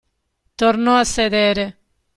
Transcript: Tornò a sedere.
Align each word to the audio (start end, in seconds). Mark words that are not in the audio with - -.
Tornò 0.55 0.97
a 0.97 1.03
sedere. 1.03 1.77